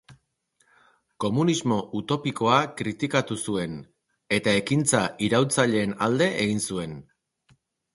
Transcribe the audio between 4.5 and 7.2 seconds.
ekintza iraultzaileen alde egin zuen.